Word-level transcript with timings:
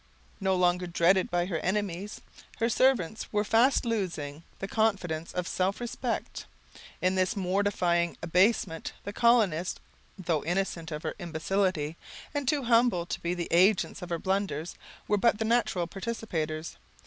No 0.39 0.55
longer 0.55 0.87
dreaded 0.87 1.29
by 1.29 1.45
her 1.45 1.59
enemies, 1.59 2.21
her 2.57 2.69
servants 2.69 3.31
were 3.31 3.43
fast 3.43 3.85
losing 3.85 4.41
the 4.57 4.67
confidence 4.67 5.31
of 5.31 5.47
self 5.47 5.79
respect. 5.79 6.47
In 7.03 7.13
this 7.13 7.35
mortifying 7.35 8.17
abasement, 8.23 8.93
the 9.03 9.13
colonists, 9.13 9.79
though 10.17 10.43
innocent 10.43 10.91
of 10.91 11.03
her 11.03 11.13
imbecility, 11.19 11.97
and 12.33 12.47
too 12.47 12.63
humble 12.63 13.05
to 13.05 13.19
be 13.21 13.35
the 13.35 13.47
agents 13.51 14.01
of 14.01 14.09
her 14.09 14.17
blunders, 14.17 14.73
were 15.07 15.17
but 15.17 15.37
the 15.37 15.45
natural 15.45 15.85
participators. 15.85 16.77